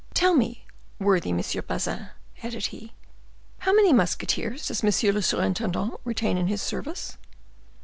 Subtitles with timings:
[0.15, 0.65] Tell me,
[0.97, 2.07] worthy Master Bazin,"
[2.41, 2.91] added he,
[3.59, 7.17] "how many musketeers does monsieur le surintendant retain in his service?"